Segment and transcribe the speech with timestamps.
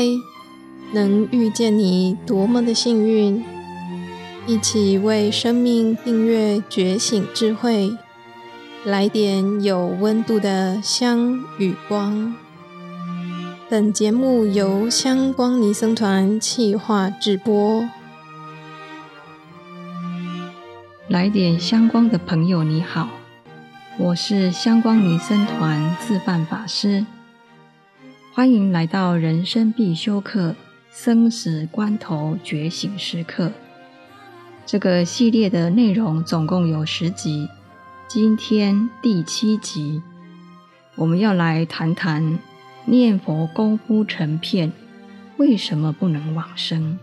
[0.00, 0.06] 嗨，
[0.94, 3.44] 能遇见你多么的幸运！
[4.46, 7.98] 一起为生命订阅觉醒智慧，
[8.82, 12.34] 来点有温度的香与光。
[13.68, 17.86] 本节目由香光尼僧团企划制播。
[21.08, 23.10] 来点香光的朋友，你好，
[23.98, 27.04] 我是香光尼僧团自范法师。
[28.32, 30.54] 欢迎来到人生必修课——
[30.92, 33.50] 生死关头觉醒时刻。
[34.64, 37.48] 这个系列的内容总共有十集，
[38.06, 40.00] 今天第七集，
[40.94, 42.38] 我们要来谈谈
[42.84, 44.72] 念佛功夫成片，
[45.36, 47.00] 为什么不能往生？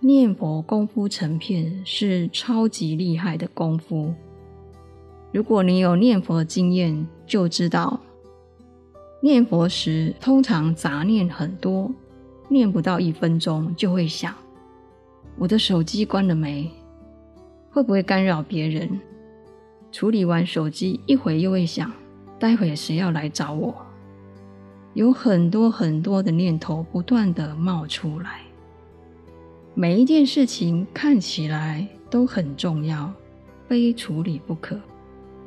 [0.00, 4.12] 念佛功夫成片是超级厉害的功夫。
[5.30, 8.00] 如果你有念佛经验，就知道。
[9.24, 11.88] 念佛时，通常杂念很多，
[12.48, 14.34] 念不到一分钟就会想：
[15.38, 16.68] 我的手机关了没？
[17.70, 18.98] 会不会干扰别人？
[19.92, 21.88] 处理完手机，一会又会想：
[22.36, 23.72] 待会谁要来找我？
[24.94, 28.40] 有很多很多的念头不断地冒出来，
[29.72, 33.08] 每一件事情看起来都很重要，
[33.68, 34.76] 非处理不可。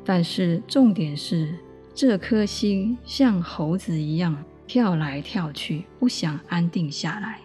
[0.02, 1.54] 但是重点是，
[1.96, 7.38] 这颗心像猴子一样跳来跳去，不想安定下来。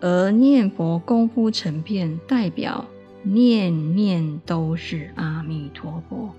[0.00, 2.84] 而念佛功夫成片，代表
[3.22, 6.34] 念念都是阿弥陀佛，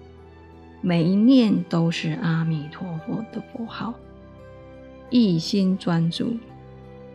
[0.82, 3.94] 每一念都是阿弥陀佛的佛号，
[5.10, 6.36] 一心专注。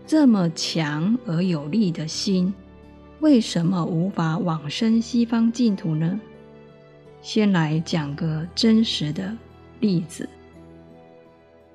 [0.06, 2.54] 这么强而有力的心，
[3.20, 6.18] 为什么无法往生西方净土呢？
[7.24, 9.34] 先来讲个真实的
[9.80, 10.28] 例子，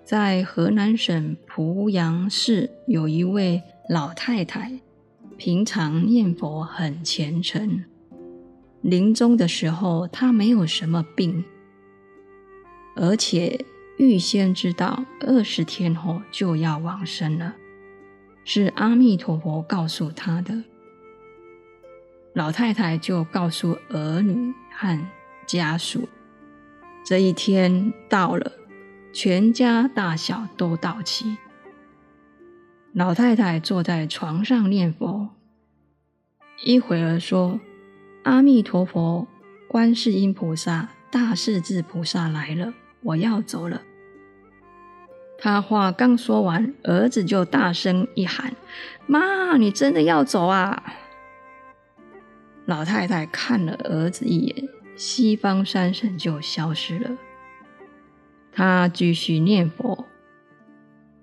[0.03, 3.59] 在河南省濮阳市有一位
[3.89, 4.79] 老太太，
[5.37, 7.83] 平常念佛很虔诚，
[8.81, 11.43] 临终的时候她没有什么病，
[12.95, 13.65] 而且
[13.97, 17.55] 预先知道二十天后就要往生了，
[18.45, 20.63] 是阿弥陀佛告诉她的。
[22.33, 24.95] 老太太就告诉儿女和
[25.49, 26.07] 家属，
[27.03, 28.51] 这一天到了，
[29.11, 31.37] 全家大小都到齐。
[32.93, 35.29] 老太太坐在床上念佛，
[36.63, 37.59] 一会儿说
[38.25, 39.27] ：“阿弥陀佛，
[39.67, 43.81] 观世音菩萨、大势至菩萨来了，我要走了。”
[45.39, 48.53] 他话刚说完，儿子就大声一喊
[49.07, 50.83] ：“妈，你真的要走啊？”
[52.67, 54.69] 老太太看了儿子一眼。
[54.99, 57.11] 西方三圣就消失了。
[58.51, 60.05] 他继续念佛，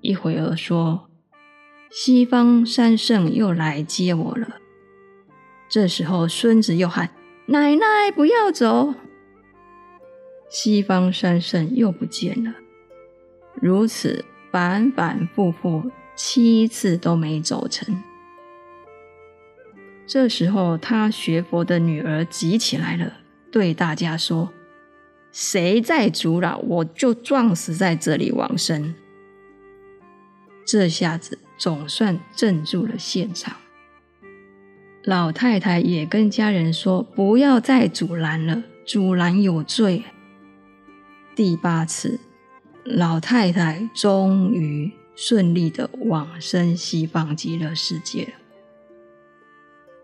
[0.00, 1.10] 一会儿说
[1.92, 4.56] ：“西方三圣又来接我了。”
[5.68, 7.10] 这时候，孙子又喊
[7.48, 8.94] ：“奶奶不要走！”
[10.48, 12.54] 西方三圣又不见了。
[13.60, 18.02] 如此反反复复七次都没走成。
[20.06, 23.18] 这时候，他学佛的女儿急起来了。
[23.56, 24.52] 对大家说
[25.32, 28.94] ：“谁再阻扰，我就撞死在这里往生。”
[30.68, 33.56] 这下子总算镇住了现场。
[35.04, 40.04] 老太太也跟家人说：“不要再阻拦了，阻拦有罪。”
[41.34, 42.20] 第八次，
[42.84, 48.32] 老太太终于顺利的往生西方极乐世界了。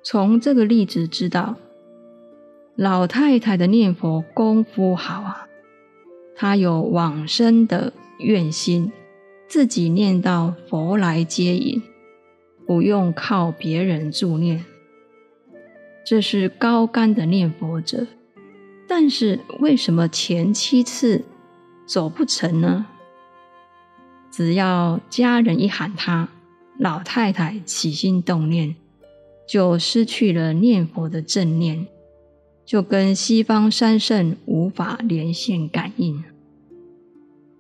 [0.02, 1.58] 从这个例子知道。
[2.76, 5.46] 老太太的念佛功夫好啊，
[6.34, 8.90] 她有往生的愿心，
[9.46, 11.82] 自己念到佛来接引，
[12.66, 14.64] 不用靠别人助念。
[16.04, 18.06] 这是高竿的念佛者，
[18.88, 21.24] 但是为什么前七次
[21.84, 22.86] 走不成呢？
[24.30, 26.30] 只要家人一喊她，
[26.78, 28.74] 老太太起心动念，
[29.46, 31.86] 就失去了念佛的正念。
[32.64, 36.24] 就跟西方三圣无法连线感应。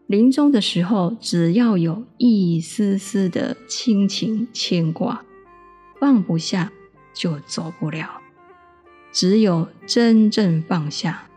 [0.06, 5.24] 临终的时候，只要有一丝丝的亲情牵挂，
[5.98, 6.70] 放不下
[7.14, 8.20] 就走不了。
[9.10, 11.28] 只有真正放下，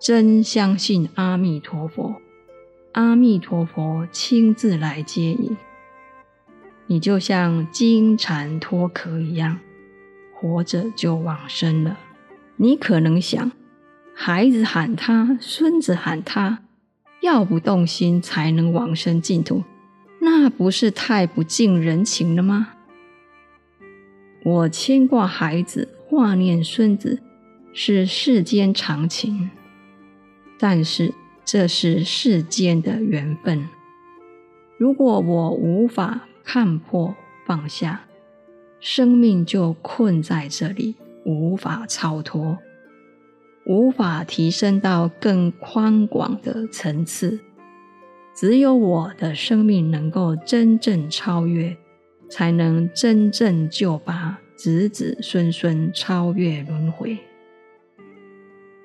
[0.00, 2.16] 真相信阿弥陀佛，
[2.92, 5.56] 阿弥陀佛亲自来接引，
[6.86, 9.58] 你就像金蝉脱壳一样，
[10.34, 11.98] 活着就往生了。
[12.56, 13.52] 你可能想，
[14.14, 16.62] 孩子喊他，孙子喊他，
[17.20, 19.62] 要不动心才能往生净土，
[20.20, 22.74] 那不是太不近人情了吗？
[24.42, 27.20] 我牵挂孩子，挂念孙子，
[27.74, 29.50] 是世间常情，
[30.58, 31.12] 但是
[31.44, 33.68] 这是世间的缘分。
[34.78, 37.14] 如果我无法看破
[37.44, 38.02] 放下，
[38.80, 40.94] 生命就困在这里，
[41.26, 42.56] 无法超脱，
[43.66, 47.40] 无法提升到更宽广的层次。
[48.32, 51.76] 只有我的生命能够真正超越，
[52.30, 57.18] 才能真正就把子子孙孙超越轮回。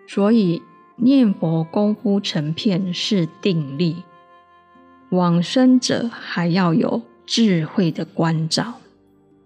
[0.08, 0.64] 所以
[0.96, 3.98] 念佛功夫成片是定力，
[5.12, 8.80] 往生者还要有智慧的关照，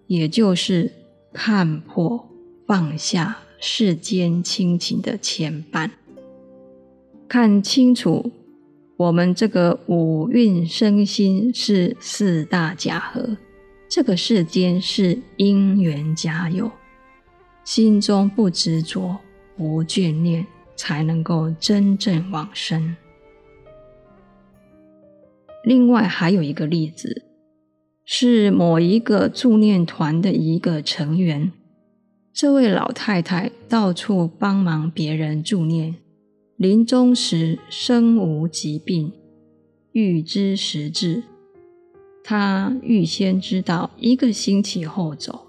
[0.06, 0.92] 也就是
[1.32, 2.28] 看破
[2.66, 5.90] 放下世间亲情的牵绊，
[7.28, 8.32] 看清楚。
[8.96, 13.36] 我们这个五蕴身心是四大假合，
[13.88, 16.72] 这个世间是因缘假有，
[17.62, 19.18] 心中不执着、
[19.56, 22.96] 不眷恋，才能够真正往生。
[25.62, 27.26] 另外还有一个例子，
[28.04, 31.52] 是某一个助念团的一个成员，
[32.38, 35.94] 这位老太太到处帮忙别人助念。
[36.56, 39.10] 临终时身无疾病，
[39.92, 41.22] 预知时至，
[42.22, 45.46] 她预先知道一个星期后走。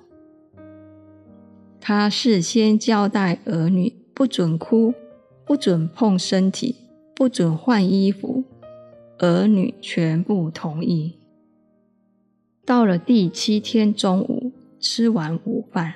[1.82, 4.94] 她事先交代儿女不准哭，
[5.46, 6.74] 不准碰身体，
[7.14, 8.46] 不准换衣服，
[9.18, 11.18] 儿女全部同意。
[12.66, 15.94] 到了第七天中午，吃完午饭，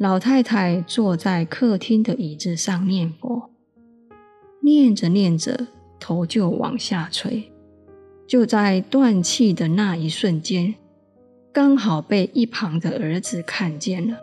[0.00, 3.50] 老太太坐在客厅的椅子上念佛。
[4.62, 5.66] 念着念着，
[5.98, 7.52] 头就往下垂，
[8.26, 10.74] 就在断气的那一瞬间，
[11.52, 14.16] 刚好被一旁的儿子看见了。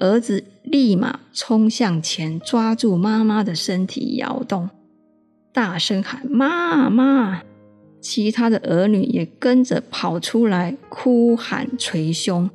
[0.00, 4.68] 儿子立马冲向前，抓住妈妈的身体摇动，
[5.52, 7.42] 大声喊：“妈妈！”
[8.02, 12.50] 其他的儿女也跟着跑出来，哭喊捶胸。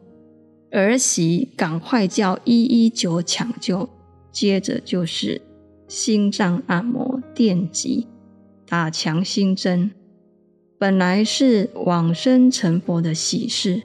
[0.71, 3.89] 儿媳赶快叫一一九抢救，
[4.31, 5.41] 接着就是。
[5.87, 8.05] 心脏按摩、电击、
[8.67, 9.89] 打强心针，
[10.77, 13.81] 本来是往生成佛的喜事，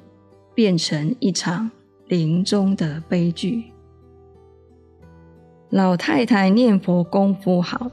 [0.54, 1.70] 变成一场
[2.06, 3.72] 临终的悲剧。
[5.70, 7.90] 老太太念佛功夫好，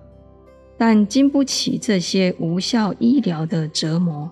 [0.78, 4.30] 但经不起这些无效医疗的折磨，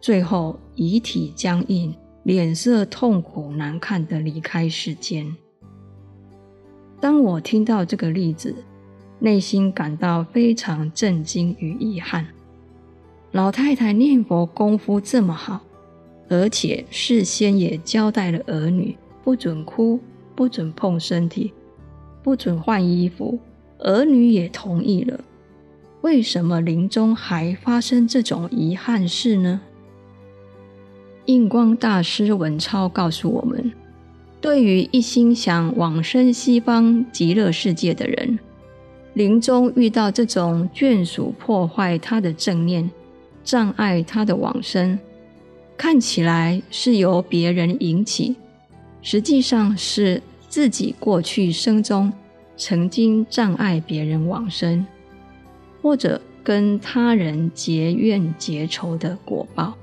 [0.00, 1.92] 最后遗体僵硬，
[2.28, 5.34] 脸色痛苦难看的离开世间。
[7.00, 8.54] 当我听到这个例子，
[9.18, 12.26] 内心感到非常震惊与遗憾。
[13.32, 15.62] 老太太念佛功夫这么好，
[16.28, 19.98] 而且事先也交代了儿女不准哭、
[20.36, 21.54] 不准碰身体、
[22.22, 23.38] 不准换衣服，
[23.78, 25.18] 儿女也同意了。
[26.02, 29.62] 为什么临终还发生这种遗憾事呢？
[31.28, 33.70] 印光大师文超告诉我们：
[34.40, 38.38] 对于一心想往生西方极乐世界的人，
[39.12, 42.90] 临终遇到这种眷属破坏他的正念，
[43.44, 44.98] 障碍他的往生，
[45.76, 48.34] 看起来是由别人引起，
[49.02, 52.10] 实际上是自己过去生中
[52.56, 54.86] 曾经障碍别人往生，
[55.82, 59.74] 或者跟他人结怨结仇的果报。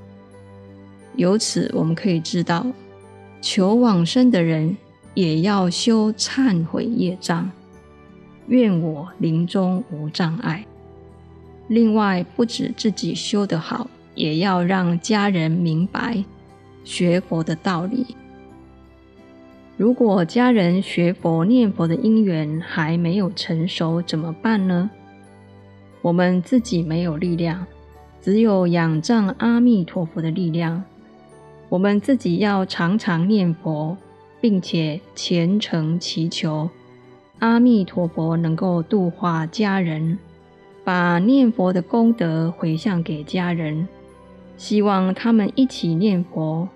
[1.18, 2.66] 由此我们可以知道，
[3.42, 4.76] 求往生的人
[5.14, 7.50] 也要修忏悔业障。
[8.48, 10.66] 愿我临终无障碍。
[11.68, 16.24] 另外，不止自己修得好，也要让家人明白
[16.84, 18.16] 学佛的道理。
[19.78, 24.90] 如果家人学佛念佛的因缘还没有成熟，怎么办呢？
[26.02, 27.66] 我们自己没有力量，
[28.22, 30.84] 只有仰仗阿弥陀佛的力量。
[31.70, 33.98] 我们自己要常常念佛，
[34.40, 36.70] 并且虔诚祈求。
[37.40, 40.18] 阿弥陀佛能够度化家人，
[40.84, 43.88] 把念佛的功德回向给家人，
[44.56, 46.70] 希望他们一起念佛，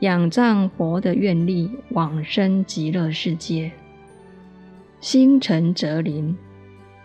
[0.00, 3.70] 仰仗佛的愿力往生极乐世界。
[5.00, 6.36] 心诚则灵，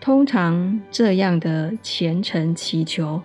[0.00, 3.22] 通常这样的虔诚祈求，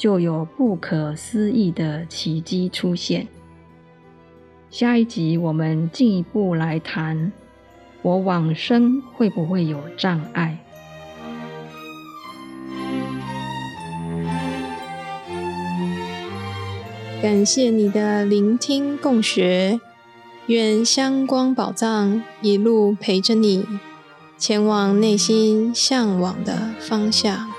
[0.00, 3.28] 就有不可思议的奇迹出现。
[4.70, 7.30] 下一集我们进一步来谈。
[8.00, 10.56] 我往生会不会有障碍？
[17.20, 19.78] 感谢你的聆听共学，
[20.46, 23.66] 愿香光宝藏一路陪着你，
[24.38, 27.49] 前往内心向往的方向。